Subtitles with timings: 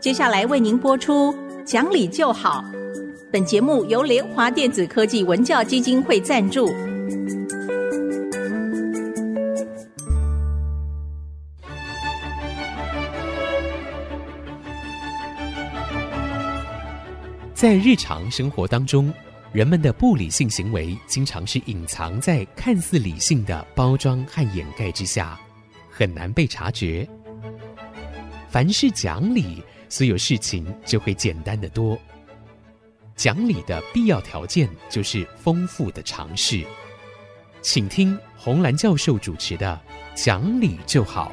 [0.00, 1.32] 接下来为您播出
[1.64, 2.64] 《讲理就好》。
[3.32, 6.74] 本节目由联华电子科技文教基金会赞助。
[17.54, 19.10] 在日常生活当中，
[19.52, 25.40] 人们的不理性行为经常是隐藏在看似理性的包装和掩盖之下，
[25.92, 27.06] 很难被察觉。
[28.48, 31.98] 凡事讲理，所有事情就会简单的多。
[33.14, 36.64] 讲理的必要条件就是丰富的尝试。
[37.60, 39.78] 请听红兰教授主持的
[40.24, 41.30] 《讲理就好》。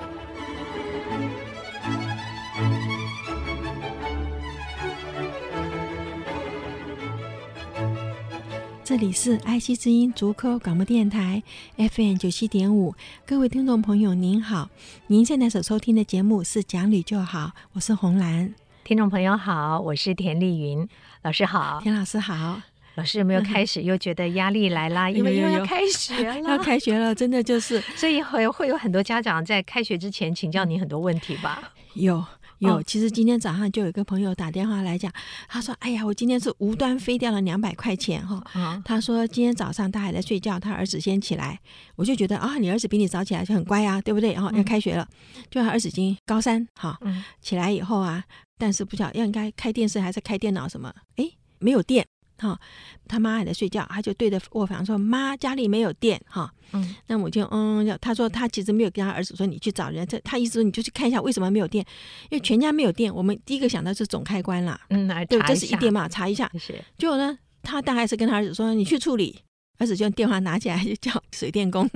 [8.89, 11.43] 这里是爱惜之音竹科广播电台
[11.77, 14.67] FM 九七点五，各位听众朋友您好，
[15.05, 18.51] 您现在所收听的节目是讲理就好，我是红兰。
[18.83, 20.89] 听众朋友好，我是田丽云
[21.21, 22.59] 老师好，田老师好。
[22.95, 25.07] 老师有没有开始又觉得压力来啦？
[25.13, 31.73] 因为又要开学了，要开学了，真的就是，所以会会有很多家长在开学之前请教你很多问题吧？
[31.93, 32.25] 有。
[32.59, 35.11] 有，其实今天早上就有一个朋友打电话来讲，
[35.47, 38.43] 他说：“哎呀，我今天是无端飞掉了两百块钱哈。”
[38.85, 41.59] 他说今天早上他还在睡觉，他儿子先起来，
[41.95, 44.33] 我就觉得啊，你儿子比你早起来就很乖啊，对不对？
[44.33, 45.07] 然后要开学了，
[45.49, 46.99] 就他儿子已经高三哈，
[47.41, 48.23] 起来以后啊，
[48.57, 50.93] 但是不晓得要应该开电视还是开电脑什么？
[51.15, 52.05] 哎，没有电。
[52.39, 52.59] 哈，
[53.07, 61.85] 他妈还在睡觉，他就对着卧房说：“妈，家里没有电。”哈，嗯，那母亲嗯，他说他其实没有跟他儿子说你去找人，这他意思说你就去看一下为什么没有电，
[62.29, 66.49] 因为全家没有电，我们第一个想到是总开关啦，嗯，对，这是一点嘛，查一下。
[66.97, 69.39] 结果呢，他大概是跟他儿子说：“你去处理。”
[69.79, 71.89] 儿子就用电话拿起来就叫水电工，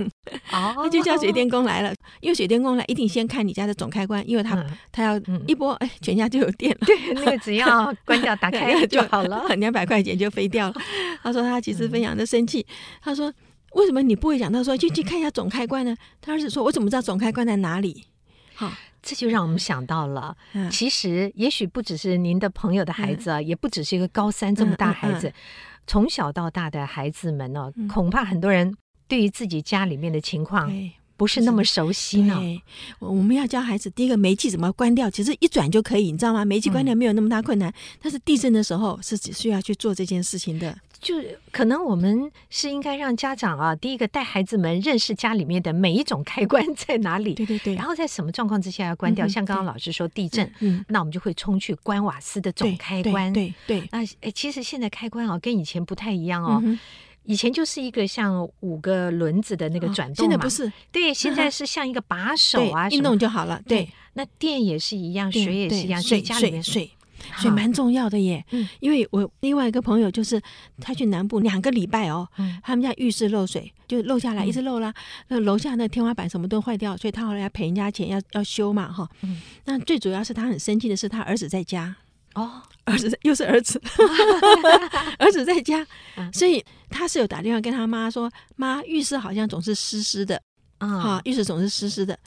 [0.50, 1.94] 哦，他就叫水电工来了。
[2.20, 6.86] 因为水电工来一定先看你家的总开关，因为他、嗯、他要一拨，哎，全家就有电了。
[6.86, 10.74] 对，那个只要关掉打开 就好了，两百块钱就飞掉了。
[11.22, 12.66] 他说他其实非常的生气，
[13.02, 13.30] 他说
[13.72, 14.50] 为什么你不会讲？
[14.50, 15.94] 他说就去看一下总开关呢？
[16.22, 18.04] 他儿子说，我怎么知道总开关在哪里？
[18.54, 18.72] 好，
[19.02, 20.34] 这就让我们想到了，
[20.70, 25.30] 其实也许不只是您的朋友的孩子啊，也不只是一个高三这么大孩子。
[25.86, 28.74] 从小到大的孩子们呢，恐怕很多人
[29.06, 30.72] 对于自己家里面的情况
[31.16, 32.40] 不是那么熟悉呢。
[32.98, 36.44] 我们要教孩子，第一个煤气怎么关掉，其实一转就可以，你知道吗？
[36.44, 37.72] 煤气关掉没有那么大困难，
[38.02, 40.76] 但是地震的时候是只需要去做这件事情的。
[41.04, 41.14] 就
[41.52, 49.28] 可能我们是应该让家长啊，第一个带孩子们认识家里面的每一种开关在哪里，对对对，然后在什么状况之下要关掉。
[49.28, 53.86] 像刚刚老师说地震，嗯，那我们就会冲去关瓦斯的总开关，对对。
[53.92, 56.62] 那诶，其实现在开关啊，跟以前不太一样哦。
[57.26, 63.60] 以前就是一个像五个轮子的那个转动嘛，现在不是，对，现在是像一个把手啊，一弄就好了。
[63.66, 66.90] 对，那电也是一样，水也是一样，所以家里面水。
[67.36, 70.40] 所以蛮重要的耶，嗯，因为我另外一个朋友就是
[70.80, 74.92] 他去南部两个礼拜哦，嗯，他们家浴室漏水，就漏下来，一直漏啦，
[75.28, 81.94] 那楼下那天花板什么都坏掉，所以他后来要赔人家钱，要要修嘛，哈，嗯，那最主要是他很生气的是他儿子在家，
[82.34, 83.80] 哦，儿子又是儿子，
[85.18, 85.86] 儿子在家，
[86.32, 90.40] 所以他是有打电话跟他妈说，妈，浴室好像总是湿湿的，
[90.78, 92.18] 啊，浴室总是湿湿的，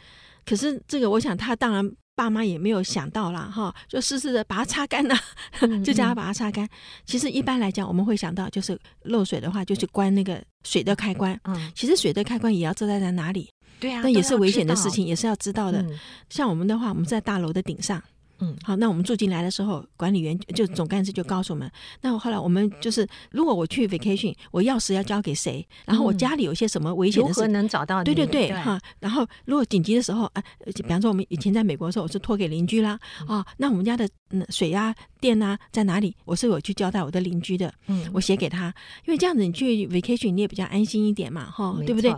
[0.45, 1.91] 可是这个我想他当然。
[2.17, 5.15] 爸妈也没有想到啦，哈，就试试的把它擦干了，
[5.85, 6.67] 就叫他把它擦干。
[7.05, 11.39] 其实一般来讲，我们会想到就是漏水的话，就去关那个水的开关。
[11.43, 13.47] 嗯，其实水的开关也要知道在哪里。
[13.79, 15.85] 对啊，那也是危险的事情，也是要知道的。
[16.27, 18.01] 像我们的话，我们在大楼的顶上。
[18.39, 21.69] 嗯，好，那我们住进来的时候，管理员就总干事就告诉我们，
[22.01, 25.65] 那后来我们就是，如果我去 vacation，我钥匙要交给谁？
[25.85, 28.03] 然后我家里有些什么危险的事，如何能找到？
[28.03, 28.79] 对对对，哈。
[28.99, 30.43] 然后如果紧急的时候，啊，
[30.75, 36.15] 比方说我们以前在美国的时候，我是托给邻居啦，啊，那我们家的嗯水啊、电啊在哪里？
[36.25, 38.73] 我是有去交代我的邻居的，嗯，我写给他，
[39.05, 42.13] 因为这样子你去 vacation 你也比较安心一点嘛，哈，对不对？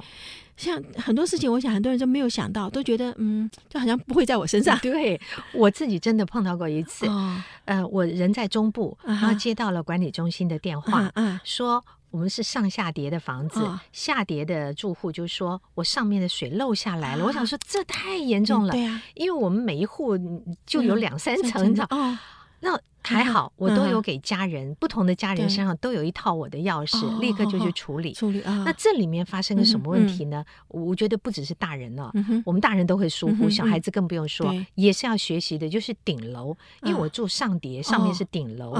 [0.59, 4.77] 像很多事情，我想很多人都没有想到，都觉得嗯，就好像不会在我身上。
[4.79, 5.19] 对，
[5.53, 7.07] 我自己真的碰到过一次。
[7.07, 11.09] 哦、呃，我人在中部，然后接到了管理中心的电话，
[11.45, 17.23] 说我们是上下叠的房子，哦、下叠的住户就说我上面的水漏下来了。
[17.23, 20.17] 啊、我想说这太严重了，嗯、对啊，因为我们每一户
[20.65, 21.85] 就有两三层的。
[21.89, 22.19] 哦，
[22.59, 28.13] 那还好，我都有给家人，不同的家人身上都有一套我的钥匙，立刻就去处理。
[28.13, 28.63] 处理啊。
[28.65, 30.43] 那这里面发生个什么问题呢？
[30.67, 32.11] 我觉得不只是大人了，
[32.45, 35.67] 我们大人都会疏忽，小孩子更不用说，也是要学习的。
[35.69, 38.75] 就是顶楼，因为我住上叠，上面是顶楼。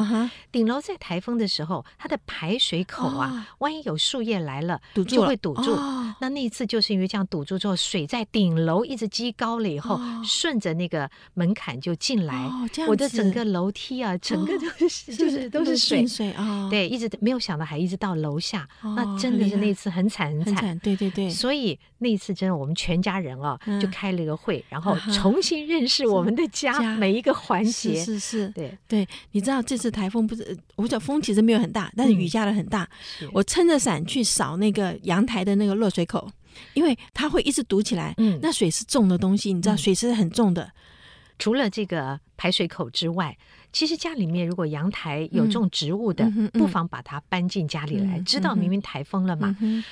[0.52, 5.76] 顶楼在台风的时候，它的排水口啊，万一有树叶来了，就会堵住。
[6.20, 12.50] 那那一次就是因为这样堵住之后，水在顶楼一直积高了以后，顺着那个门槛就进来，
[12.88, 14.09] 我的整个楼梯啊。
[14.18, 21.30] 整个都是就是都是水水啊，对，一直没有想到还一直到楼下，那真的是那次很惨很惨，对对对。
[21.30, 29.08] 所以那一次真的我们全家人啊就开了一个会，然后重新认识我们的家每一个环节，是是，对对。
[29.32, 32.88] 你知道这次台风不是，我讲风其实没有很大，但是雨下的很大。
[33.32, 36.30] 我撑着伞去扫那个阳台的那个落水口，
[36.74, 40.72] 因为它会一直堵起来，嗯，那水是重的东西，你知道水是很重的。
[41.38, 43.38] 除了这个排水口之外，
[43.72, 48.18] 其实家里面如果阳台有种植物的，嗯、不妨把它搬进家里来。
[48.18, 49.56] 嗯、知道明明台风了嘛？
[49.62, 49.84] 嗯、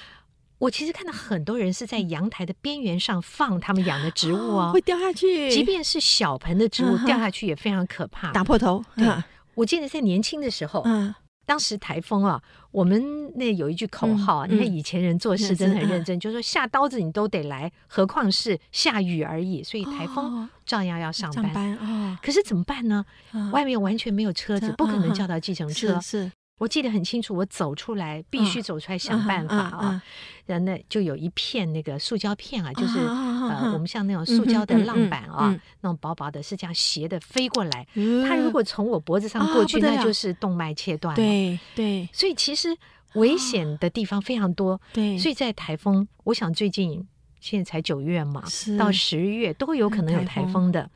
[0.57, 5.51] 我其实看到很多人是在阳台的边缘上放他们养的植物哦，会掉下去。
[5.51, 8.83] 即便是小盆的植物掉下去也非常可怕，打破头。
[8.95, 9.07] 对，
[9.55, 10.81] 我记得在年轻的时候。
[10.85, 11.13] 嗯
[11.47, 12.39] 当时台风啊，
[12.71, 19.63] 我们那有一句口号啊，你看以前人做事真的很认真，就是说下刀子你都得来，何况是下雨而已。
[19.63, 22.17] 所以台风照样要上班。
[22.21, 23.05] 可是怎么办呢？
[23.53, 25.99] 外面完全没有车子，不可能叫到计程车。
[26.01, 26.29] 是。
[26.57, 30.01] 我记得很清楚，我走出来必须走出来想办法啊！
[30.45, 37.87] 然后那就有一片那个塑胶片啊，就是呃，我们像那种塑胶的浪板啊，那种薄薄的，是这样斜的飞过来。
[38.27, 41.15] 它如果从我脖子上过去，那就是动脉切断了。
[41.15, 42.75] 对对，所以其实
[43.13, 44.81] 危险的地方非常多。
[44.93, 47.07] 对，所以在台风，我想最近
[47.39, 48.43] 现在才九月嘛，
[48.79, 50.89] 到十月都有可能有台风的。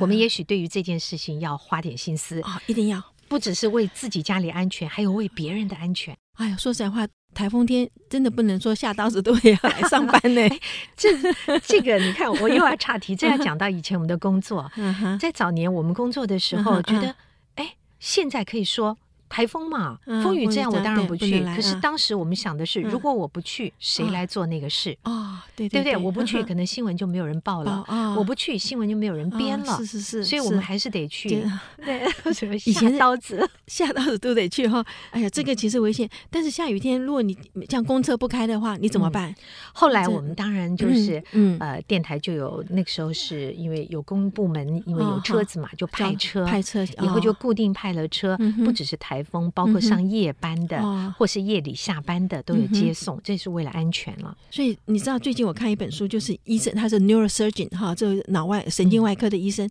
[0.00, 3.02] 我们也许对于这件事情要花点心思啊，一定要。
[3.34, 6.16] 不只是为自己家里安全，还有为别人的安全。
[6.34, 7.04] 哎呀，说实在话，
[7.34, 10.48] 台风天真的不能说下刀子都要来上班呢。
[10.96, 11.10] 这
[11.58, 14.70] 这个，你看，我又要岔题，这要讲到以前我们的工作。
[15.18, 17.12] 在早年我们工作的时候，觉得，
[17.56, 18.96] 哎，现在可以说。
[19.34, 21.42] 台风嘛，风雨这样，我当然不去。
[21.56, 24.96] 可是当时我们想的是，如果我不去，谁来做那个事？
[25.02, 27.84] 哦，对对对，我不去，可能新闻就没有人报了。
[28.16, 29.76] 我不去，新闻就没有人编了。
[29.78, 31.44] 是是是，所以我们还是得去。
[31.84, 34.86] 对， 什么下刀子， 下刀子都得去哈。
[35.10, 36.08] 哎呀，这个其实危险。
[36.30, 37.36] 但是下雨天，如果你
[37.68, 39.34] 像公车不开的话，你怎么办？
[39.72, 41.20] 后来我们当然就是，
[41.58, 49.23] 呃，电台就有那个时候是因为有公部门，因为有车子嘛，就派车，派车以后就固定派了车，不只是台。
[49.24, 54.36] 风包括上夜班的，嗯、或是夜里下班的，都有接送，这是为了安全了。
[54.50, 59.66] 所以你知道，最近我看一本书，就是医生他是 neurosurgeon 哈，这脑外神经外科的医生。
[59.66, 59.70] 嗯、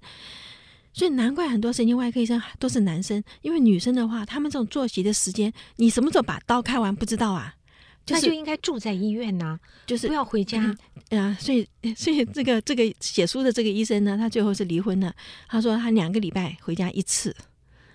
[0.92, 7.56] 所以难怪很多神经外科医生都是男生，因为女生的话，他们这种作息的时间，你什么时候把刀开完不知道啊？
[8.06, 10.76] 就是、那就应该住在医院呐、啊，就是不要回家。
[11.12, 11.66] 啊，所以
[11.96, 15.14] 所以这个这个写书的这个医生呢，他最后是离婚了。
[15.48, 17.34] 他说他两个礼拜回家一次。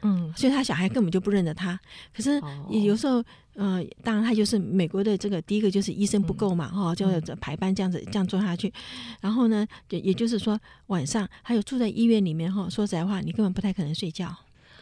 [0.02, 1.78] 嗯，所以他小孩根本就不认得他。
[2.14, 2.40] 可是
[2.70, 3.22] 有时候，
[3.54, 8.72] 呃，当然他就是美国的这个第一个就是医生不够嘛，哈、嗯，就排班这样子这样做下去。
[9.20, 14.34] 然后呢，也也就是说晚上还有住在医院里面哈，说实在话，你根本不太可能睡觉。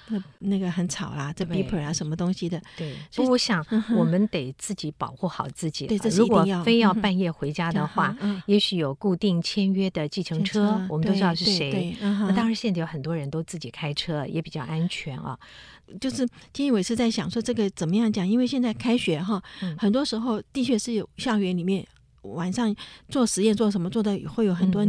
[0.09, 2.95] 那那个很吵啦，这 beeper 啊什么东西的，对。
[3.11, 3.65] 所以我想，
[3.97, 5.87] 我们得自己保护好自己。
[5.87, 8.17] 对，如果非要半夜回家的话，
[8.47, 11.97] 也许有固定签约的计程车，我们都知道是谁。
[12.01, 15.39] 那当然，现在有很多人都自己开车，也比较安全啊。
[16.01, 18.27] 就是今天我是在想说，这个怎么样讲？
[18.27, 19.43] 因为现在开学哈，
[19.79, 21.87] 很多时候的确是有校园里面
[22.35, 22.75] 晚上
[23.09, 24.87] 做实验做什么做的会有很多，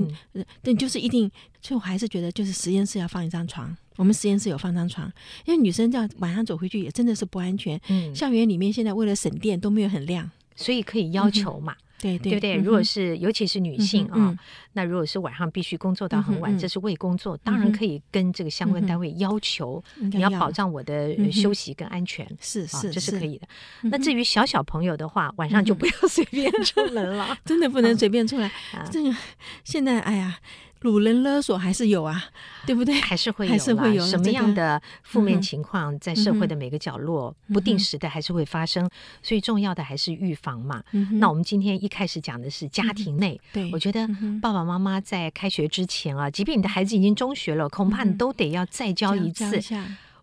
[0.62, 1.30] 但就是一定，
[1.62, 3.76] 所以我还是觉得就是实验室要放一张床。
[3.96, 5.12] 我们实验室有放张床，
[5.46, 7.80] 因为女生这样晚上走回去也真的是不安全。
[7.90, 12.56] 嗯，校园里面现在为了省电都没有很亮，所以可以要求嘛，对对不对？
[12.56, 14.38] 如果是尤其是女性啊，
[14.74, 23.48] 那如果是晚上必须工作到很晚，这是为工作，当然可以跟这个相关单位要求，你要保障我的休息跟安全，是是，这是可以的。
[23.84, 28.52] 那至于小小朋友的话，晚上就不要随便出门了， 真的不能随便出来。
[28.92, 29.16] 这个
[29.64, 30.40] 现在哎呀。
[30.82, 32.24] 掳人勒索还是有啊，
[32.66, 32.94] 对不对？
[33.02, 38.88] 还是会有，还是会有什么样的负面情况，在社会的每个角落，不定时的还是会发生。
[39.24, 40.84] 所以重要的还是预防嘛。
[41.14, 44.08] 那我们今天一开始讲的是家庭内，对，我觉得
[44.42, 49.60] 爸爸妈妈在开学之前啊，即便你的孩子已经中学了，恐怕你都得要再教一次。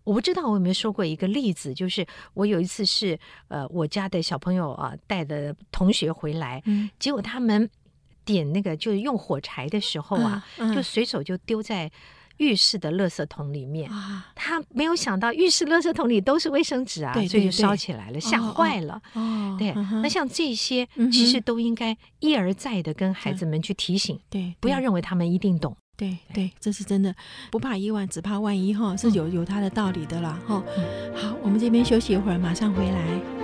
[0.05, 6.63] 我不知道我有没有说过一个例子，就是我有一次是呃，我家的小朋友啊带的同学回来，
[6.97, 7.69] 结果他们。
[8.25, 11.89] 点那个就是用火柴的时候啊，就随手就丢在
[12.37, 13.89] 浴室的垃圾桶里面。
[14.35, 19.01] 他没有想到浴室垃圾桶里都是卫生纸啊，所以就烧起来了，吓坏了。
[19.13, 25.77] 哦，对，那像这些其实都应该一而再的跟孩子们去提醒，对，不要认为他们一定懂。
[25.97, 27.15] 对对，这是真的，
[27.49, 30.61] 不怕一万，只怕万一哈，是有有他的道理的啦哈。
[31.15, 33.34] 好，我们这边休息一会儿，马上回来。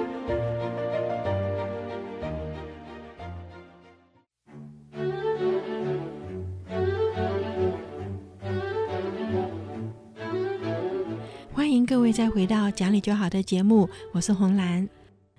[12.22, 14.88] 再回到讲理就好的节目，我是红兰。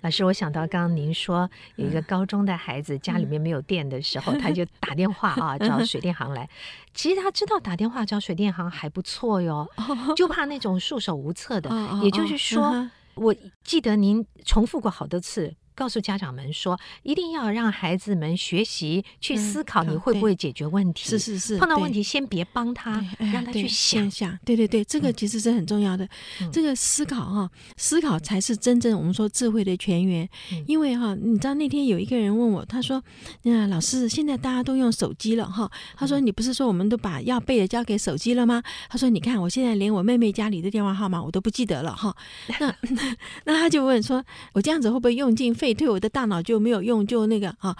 [0.01, 6.49] 老师，我想到刚刚您说有一个高中的孩子家里面没有电的时候， 他就打电话啊 找水电行来。
[6.93, 9.65] 其实他知道打电话找水电行还不错哟，
[10.17, 11.69] 就怕那种束手无策的。
[12.03, 15.55] 也就是说，我记得您重复过好多次。
[15.75, 21.09] 告诉家长们说，一定要让孩子们学习去思考，你会不会解决问题？
[21.09, 24.37] 是是是，碰到问题先别帮他，让他去想想。
[24.45, 26.07] 对对对，这个其实是很重要的。
[26.51, 30.29] 这个思考哈，思考才是真正我们说智慧的泉源。
[30.67, 33.03] 因为哈，你知道那天有一个人问我，他说
[33.43, 42.15] ：“那老师，现在大家都用手机了哈。”他说：“你不是说我们都把要背的交给手机了吗？”他说：“你看，我现在连我妹妹家里的电话号码我都不记得了哈。
[42.59, 42.75] ”那
[43.45, 47.73] 那他就问说：“我这样子会不会用尽？”废退，我的大脑就没有用，就那个啊，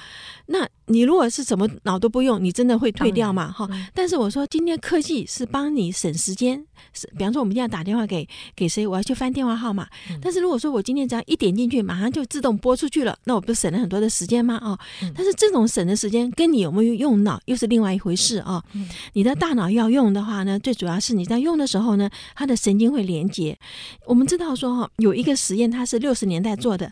[0.46, 3.52] 那你如果是什么脑都不用，你真的会退掉嘛？
[3.52, 8.26] 哈，但是我说今天科技是帮你省时间，是比方说我们现在打电话给
[8.56, 9.86] 给谁，我要去翻电话号码，
[10.22, 14.56] 但是如果说我今天只要一点进去，马上就自动拨出去了，那我不是省了很多的时间吗？
[14.56, 14.80] 啊，
[15.14, 18.64] 但是这种省的时间跟你有没有用脑又是另外一回事啊。
[19.12, 23.58] 你的大脑要用的话呢，最主要是你在用的时候呢，它的神经会连接。
[24.06, 26.90] 我们知道说哈，有一个实验，它是六十年代做的。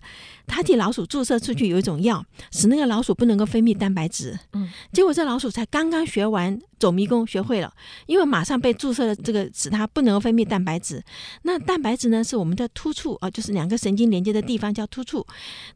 [0.48, 4.36] 他替老鼠注射出去有一种药，使那个老鼠不能够分泌蛋白质。
[4.54, 7.72] 嗯，结果这老鼠才刚刚学完走迷宫，学会了，
[8.08, 11.04] 因为马上被注射了这个，使它不能够分泌蛋白质。
[11.44, 15.24] 那蛋白质呢，是我们的突触啊，就是两个神经连接的地方叫突触。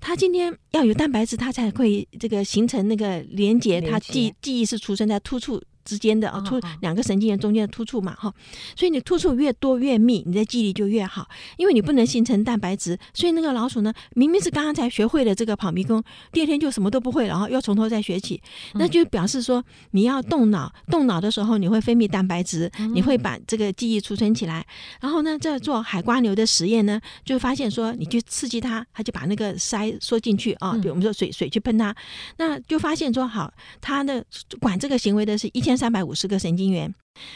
[0.01, 5.61] 它今天要有蛋白质，它才会这个形成那个连接，它记记忆是储存在突触。
[5.85, 8.33] 之间的啊突两个神经元中间的突触嘛哈，
[8.75, 18.41] 所以你突触越多越密，你的记忆力就越好，因为你不能形成蛋白质，所以那个老鼠呢，明明是刚刚才学会了这个跑迷宫，第二天就什么都不会，然后又从头再学起，
[18.73, 24.65] 那就表示说你要动脑，动脑的时候你会分泌蛋白质，你会把这个记忆储存起来，
[24.99, 31.95] 然后呢，在做海瓜牛的实验呢，就发现说你去刺激它，它就把那个塞缩进去啊，比如我们说水水去喷它，
[32.37, 34.25] 那就发现说好，它的
[34.59, 35.74] 管这个行为的是一千。
[35.77, 36.93] 三百五十个神经元，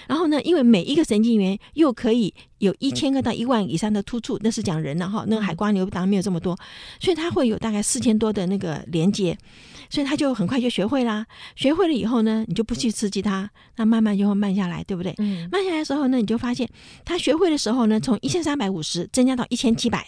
[0.07, 5.25] 然后呢，因为每一个神经元又可以有一千个到一万以上的突触，那是讲人了哈。
[5.27, 6.57] 那个海瓜牛当然没有这么多，
[6.99, 9.37] 所以它会有大概四千多的那个连接，
[9.89, 11.25] 所以它就很快就学会啦。
[11.55, 15.15] 学会了以后呢，你就不去刺激它，那慢慢就会慢下来，对不对？
[15.51, 16.69] 慢下来的时候呢，你就发现
[17.05, 20.05] 它学会的时候呢，从一千三百五十增加到一千七百。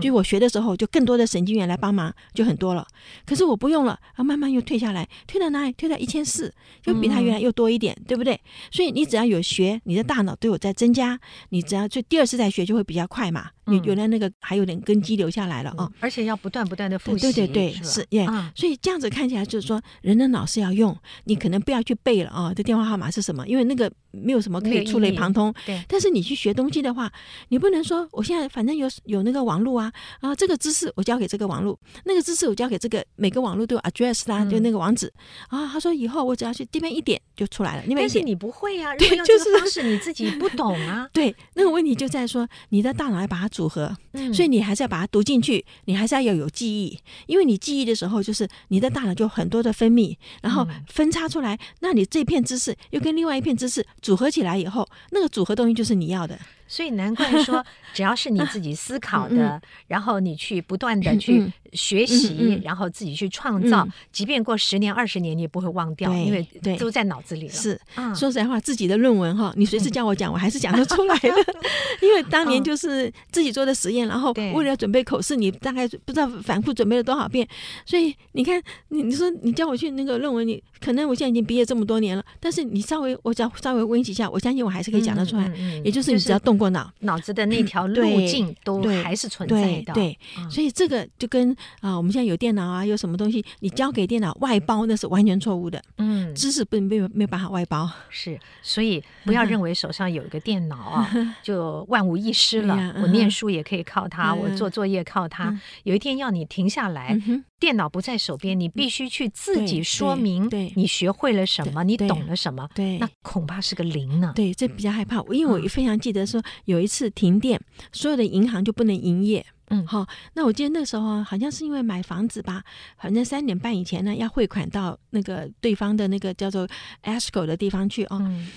[0.00, 2.86] 就我学的时候，就更多的神经元来帮忙，就很多了。
[3.26, 5.72] 可是我不用了，啊，慢慢又退下来，退到哪里？
[5.72, 6.52] 退到一千四，
[6.82, 8.40] 就比它原来又多一点，对不对？
[8.70, 11.18] 所以你只要有学，你的大脑都有在增加，
[11.50, 13.50] 你只要就第二次再学就会比较快嘛。
[13.68, 18.26] 有原来那个还有点根基留下来了啊，而且要不断不断的复习，对对对，是耶。
[18.54, 23.46] 所以这样子看起来就是说，人的脑是要用，你可能不要去背了啊，这电话号码是什么？
[23.46, 25.52] 因为那个没有什么可以触类旁通。
[25.66, 25.84] 对。
[25.86, 27.12] 但是你去学东西的话，
[27.50, 35.12] 你不能说我现在反正有有那个网络啊啊，这个知识我交给这个网络，那个知识我交给这个每个网络都有 address 啦，就那个网址
[35.48, 35.66] 啊。
[35.66, 37.84] 他说以后我只要去这边一点就出来了。
[37.84, 41.08] 因为但是你不会啊， 对，就是方式你自己不懂啊。
[41.12, 43.48] 对，那个问题就在说你的大脑要把它。
[43.48, 43.96] 组合，
[44.32, 56.38] 所以你还是要把它读进去，你还是要要有记忆，因为你记忆的时候，就是你的大脑就很多的分泌，然后分叉出来，那你这片知识又跟另外一片知识组合起来以后，那个组合东西就是你要的。
[56.68, 66.46] 所以难怪说，只要是你自己思考的，然后你去不断的去学习，然后自己去创造，即便过十年二十年，你也不会忘掉，因为
[66.78, 67.52] 都在脑子里了。
[67.52, 67.80] 是，
[68.14, 71.34] 说实在话，自己的论文哈，你随时叫我讲，我还是讲得出来的。
[72.02, 77.48] 因为当年就是自己做的实验，然后为了准备口试，你大概不知道反复准备了多少遍。
[77.86, 85.50] 所以你看，你你说你叫我去那个论文，你可能我现在已经毕业这么多年了，但是你稍微我只要稍微温习一下，我相信我还是可以讲得出来。
[85.82, 86.58] 也就是你只要动。
[86.58, 89.92] 过脑，脑子的那条路径都还是存在的。
[89.94, 95.82] 对，对，所以这个就跟啊、呃，我们现在有电脑啊，有什么东西，你交给电脑外包，那是完全错误的。
[95.98, 97.90] 嗯，知识不没有没有办法外包。
[98.08, 101.10] 是，所以不要认为手上有一个电脑啊，
[101.42, 102.94] 就万无一失了。
[103.02, 105.58] 我念书也可以靠它，我做作业靠它。
[105.84, 107.18] 有一天要你停下来，
[107.58, 112.68] 电脑不在手边，你必须去自己说明，你学会了什么，你懂了什么。
[112.74, 114.32] 对，那恐怕是个零呢。
[114.34, 117.60] 对，这比较害怕，因为我非常记得说有一次停电，
[117.92, 119.44] 所有的银行就不能营业。
[119.70, 122.62] 嗯，好，那我记得那时候好像是因为买房子吧，
[122.98, 126.66] 反正三点半以前呢要汇款到那个对方的那个叫做
[127.04, 128.18] escrow 的地方去哦。
[128.20, 128.50] 嗯、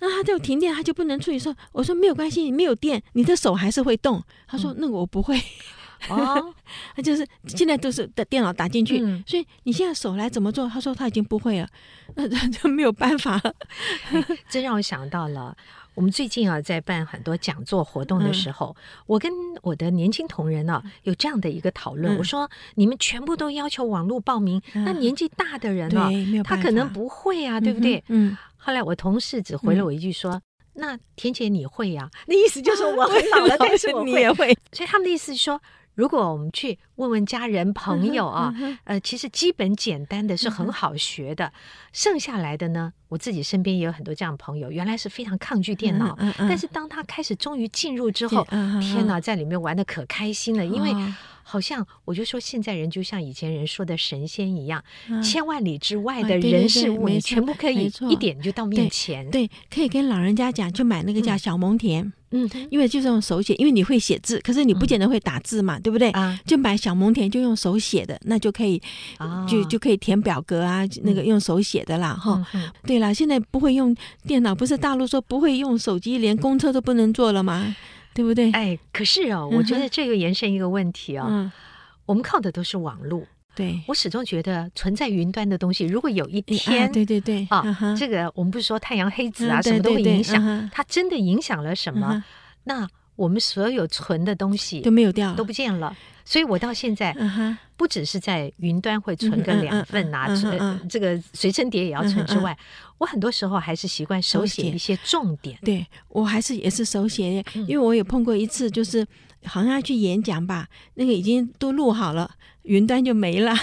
[0.00, 1.38] 那他就停电，他就不能处理。
[1.38, 4.22] 说，我说没有关系，你没有电，你的手还是会动。
[4.46, 5.40] 他说、嗯、那个我不会。
[6.08, 6.54] 哦，
[6.94, 10.68] 他就是现在都是的电脑打进去，嗯、所以你现在手来怎么做？
[10.68, 11.68] 他说他已经不会了，
[12.16, 13.54] 那就没有办法了。
[14.50, 15.56] 这让我想到了。
[15.94, 19.32] 我们最近啊，在办很多讲座活动的时候，嗯、我跟
[19.62, 22.16] 我的年轻同仁呢、啊、有这样的一个讨论。
[22.16, 26.10] 嗯、我说：“你们全部都要求网络报名，嗯、那年纪大的人呢、啊，
[26.44, 28.36] 他可能不会啊，对不对？”嗯。
[28.56, 30.32] 后来我同事只回了我一句说
[30.74, 34.04] ：“嗯、那田姐你会呀、啊？”那意思就是我很老了，但是我会。
[34.04, 34.56] 你也会。
[34.72, 35.60] 所以他们的意思是说。
[35.94, 38.52] 如果我们去问问家人朋友啊，
[38.84, 41.52] 呃，其实基本简单的是很好学的，嗯、
[41.92, 48.44] 剩下来的呢，我自己身边也有很多这样的朋友，原来是非常抗拒电脑，但是当他开始终于进入之后，
[48.80, 51.14] 天哪，在里面玩的可开心了，嗯、因为。
[51.44, 54.82] 好像我就说，现在人就像以前人说的神仙一样，
[55.22, 59.30] 千万里之外的人事物，你全部可以一点就到面前。
[59.30, 66.10] 对，可以跟老人家讲，就买那个叫小蒙田，嗯，因为就是用手写，因为你会写字，可是你不见得会打字嘛，对不对？
[66.10, 68.80] 啊，就买小蒙田，就用手写的，那就可以，
[69.46, 72.44] 就就可以填表格啊，那个用手写的啦，哈。
[72.86, 73.94] 对啦，现在不会用
[74.26, 77.76] 电脑，不是大陆说不会用手机，连公车都不能坐了吗？
[78.14, 78.50] 对不对？
[78.52, 81.50] 哎，可是哦，我觉得这又延伸一个问题哦，嗯、
[82.06, 83.22] 我们靠的都是网络。
[83.56, 92.14] 对，我始终觉得存在云端的东西，如果有一天，啊对对对，啊，嗯、这个我们不是说太阳黑子啊，嗯、什么都会影响，它真的影响了什么？
[92.14, 92.22] 嗯、
[92.64, 95.96] 那我们所有存的东西都没有掉，都不见了。
[96.24, 97.14] 所以我到现在，
[97.76, 100.26] 不只是在云端会存个两份啊，
[100.88, 102.56] 这个随身碟也要存之外，
[102.96, 105.58] 我很多时候还是习惯手写一些重点。
[105.62, 109.06] 对，我还是也是手写，因为我也碰过一次，就是
[109.44, 112.30] 好像要去演讲吧，那个已经都录好了。
[112.64, 113.54] 云端就没了，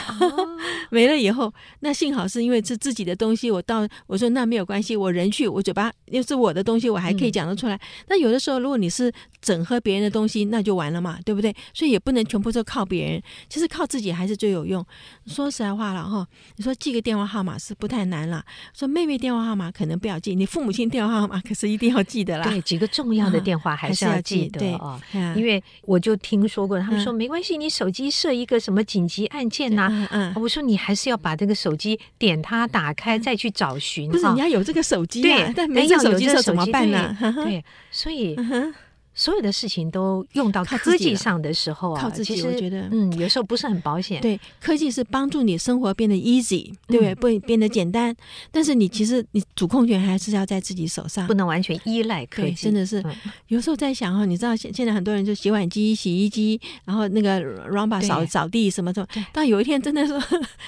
[0.89, 7.79] 没了以后，那幸好是因为是自己的东西，我到我说那没有关系，我人去，我嘴巴又是我的东西，我还可以讲得出来。
[8.07, 11.51] 那有的时候，如果你是整合别人的东西，那就完了嘛，对不对？
[11.73, 14.85] 所以也不能全部都靠别人，其实靠自己还是最有用。
[15.25, 16.27] 说实在话了哈，
[16.57, 18.43] 你说记个电话号码是不太难了，
[18.77, 22.47] 说妹妹电话号码可能不要记，你父母亲电话号码可是一定要记得啦。
[22.47, 25.01] 对，几个重要的电话还是要记得啊，
[25.35, 28.79] 因为我就听说过，他们说没关系，你手机设一个什么。
[28.91, 34.11] 紧急按键呐，嗯嗯，我说你还是要把这个手机点它打开，再去找寻。
[34.11, 37.15] 不是你要有这个手机啊，但没有手机怎么办呢？
[37.45, 38.35] 对，所以。
[39.13, 44.21] 所有的事情都用到科技上的时候啊，靠自己，我觉得，嗯，有时候不是很保险。
[44.21, 47.39] 对，科技是帮助你生活变得 easy，对不对？
[47.39, 48.15] 不变得简单，
[48.51, 52.53] 但是你其实你主控权还是要在自己手上，不能完全依赖科技。
[52.53, 53.03] 真的是，
[53.47, 60.17] 有时候在想哈，你知道现现在很多人就洗碗机、洗衣机，然后那个 Roomba 扫扫地什么的， 但有一天真的说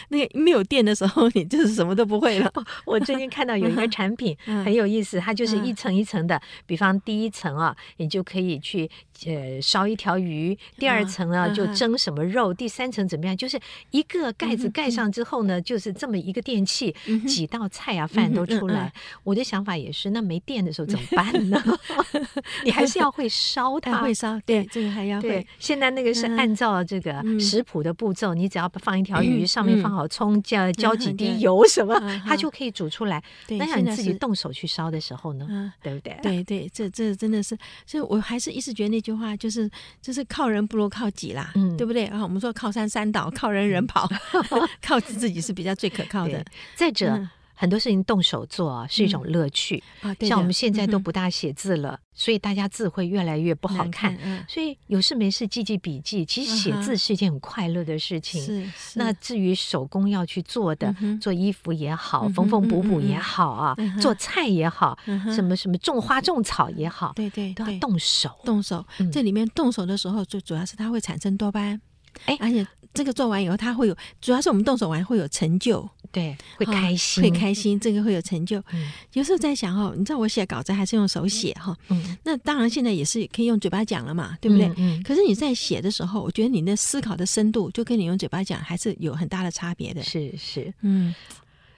[0.09, 2.51] 那个没有电的时候，你就是什么都不会了。
[2.85, 8.21] 我最近看到有一个产品 很有意思，它就是一层一层的，比方第一层啊，你就。
[8.33, 8.89] 可以去
[9.27, 13.37] 呃烧一条鱼，第二层呢就蒸什么肉，第三层怎么样？
[13.37, 13.59] 就是
[13.91, 16.95] 一个盖子盖上之后呢，就是这么一个电器，
[17.27, 18.91] 几道菜啊饭都出来。
[19.23, 21.61] 我的想法也是，那没电的时候怎么办呢？
[22.65, 24.39] 你还是要会烧它， 会烧。
[24.47, 25.45] 对，这个还要会。
[25.59, 31.93] 现在那个是按照这个食谱的步骤，你只要放一条鱼，上面放好葱，浇浇几滴油什么，
[32.25, 33.23] 它就可以煮出来。
[33.49, 35.71] 那像你自己动手去烧的时候呢？
[35.83, 36.17] 对不对？
[36.23, 38.22] 对对，这这真的是，所以我。
[38.23, 39.69] 还是一直觉得那句话就是
[40.01, 42.05] 就是靠人不如靠己啦，嗯，对不对？
[42.07, 44.09] 然后我们说靠山山倒，靠人人跑，
[44.81, 46.43] 靠自己是比较最可靠的。
[46.75, 47.09] 再者。
[47.09, 49.81] 嗯很多事情动手做是一种乐趣，
[50.21, 54.17] 像我们现在都不大写字了，所以大家字会越来越不好看。
[54.47, 58.41] 所以有事没事记记笔记，其实写字是一件很快乐的事情。
[58.75, 58.97] 是。
[58.97, 64.97] 那至于手工要去做的，做衣服也好，缝缝补补也好啊，做菜也好，
[65.33, 68.29] 什么什么种花种草也好，对对，都要动手。
[68.43, 71.79] 动手，这里面动手的时候，最主要是它会产生多巴胺。
[72.25, 75.89] 哎，而且这个做完以后，它会有，主要是我们动手完会有成就。
[76.13, 78.59] 对，会开心，会开心，这个会有成就。
[78.71, 84.67] 嗯、有时候在想哦，你知道我写稿子还是用手写哈，嗯，那当然现在也是可以用嘴巴讲了嘛，对不对？
[84.77, 90.03] 嗯，嗯，可是你在写的时候，我觉得你的思考的深度，就跟你用嘴巴讲还是有很大的差别的。
[90.03, 91.13] 是是，嗯，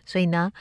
[0.05, 0.51] 所以呢。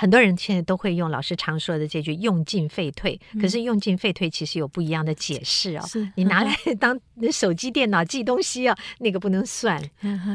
[0.00, 5.84] 很多人现在都会用老师常说的这句“用进废退”，可是“用进废退”其实有不一样的解释哦。
[5.88, 6.96] 是你拿来 当
[7.32, 9.82] 手机、电脑记东西啊，那个不能算。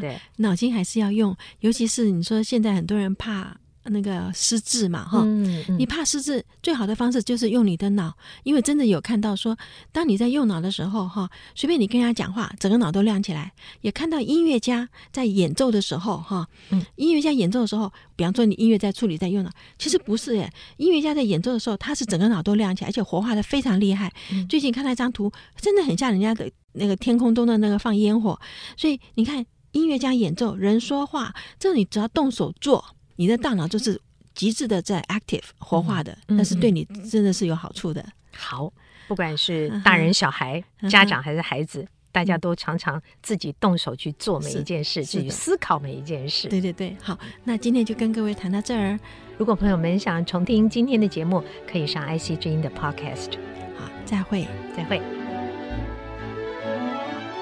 [0.02, 3.56] 对，脑筋还是要用，尤其是你说现在很多人怕。
[3.86, 9.58] 那个失智嘛，哈、嗯，嗯、你怕失智，最好的方式就是用你的脑，因为真的有看到说，
[9.92, 13.52] 当你在用脑的时候，哈，随便你跟人家讲话，整个脑都亮起来。
[13.82, 24.14] 也看到音乐家在演奏的时候，哈，嗯，音乐家演奏的时候，比方说你音乐在处理在用脑，其实不是耶，音乐家在演奏的时候，他是整个脑都亮起来，而且活化的非常厉害。
[24.32, 28.40] 嗯、最近看到一张图，真的很像人家的那个天空中的那个放烟火，
[28.78, 32.84] 所以你看音乐家演奏，人说话，这你只要动手做。
[33.16, 34.00] 你的大脑就是
[34.34, 38.04] 极致的在 active 活化的，那、嗯、是对你真的是有好处的。
[38.36, 38.72] 好，
[39.08, 46.48] 不管是大人、小孩、嗯、家长还是孩子，嗯、大家都常常自己动手去做每一件事，去思考每一件事。
[46.48, 49.00] 对对对，好，那今天就跟各位谈到这儿。
[49.38, 53.34] 如果朋友们想重听今天的节目，可以上 IC 之音的 Podcast。
[53.78, 55.02] 好，再会，再会。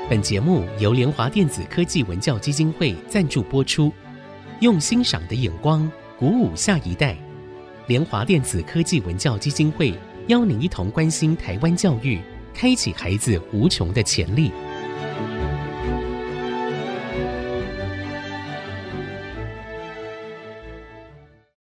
[0.09, 3.93] 本节目由联华电子科技文教基金会赞助播出。
[4.61, 7.17] 用欣赏的眼光鼓舞下一代，
[7.87, 9.91] 联华电子科技文教基金会
[10.27, 12.21] 邀您一同关心台湾教育，
[12.53, 14.51] 开启孩子无穷的潜力。